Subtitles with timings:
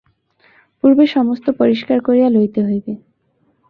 [0.83, 2.93] পূর্বে সমস্ত পরিস্কার করিয়া লইতে হইবে।